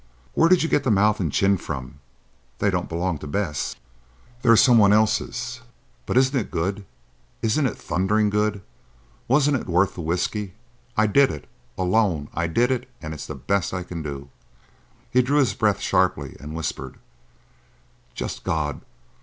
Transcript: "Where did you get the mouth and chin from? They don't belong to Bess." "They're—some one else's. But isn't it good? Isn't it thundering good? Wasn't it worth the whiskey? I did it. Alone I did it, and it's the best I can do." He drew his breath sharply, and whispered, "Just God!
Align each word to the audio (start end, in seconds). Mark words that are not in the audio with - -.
"Where 0.33 0.49
did 0.49 0.63
you 0.63 0.67
get 0.67 0.83
the 0.83 0.89
mouth 0.89 1.19
and 1.19 1.31
chin 1.31 1.57
from? 1.57 1.99
They 2.57 2.71
don't 2.71 2.89
belong 2.89 3.19
to 3.19 3.27
Bess." 3.27 3.75
"They're—some 4.41 4.79
one 4.79 4.91
else's. 4.93 5.61
But 6.07 6.17
isn't 6.17 6.35
it 6.35 6.49
good? 6.49 6.85
Isn't 7.43 7.67
it 7.67 7.77
thundering 7.77 8.31
good? 8.31 8.63
Wasn't 9.27 9.55
it 9.55 9.67
worth 9.67 9.93
the 9.93 10.01
whiskey? 10.01 10.55
I 10.97 11.05
did 11.05 11.29
it. 11.29 11.47
Alone 11.77 12.29
I 12.33 12.47
did 12.47 12.71
it, 12.71 12.89
and 12.99 13.13
it's 13.13 13.27
the 13.27 13.35
best 13.35 13.75
I 13.75 13.83
can 13.83 14.01
do." 14.01 14.29
He 15.11 15.21
drew 15.21 15.37
his 15.37 15.53
breath 15.53 15.79
sharply, 15.81 16.35
and 16.39 16.55
whispered, 16.55 16.97
"Just 18.15 18.43
God! 18.43 18.81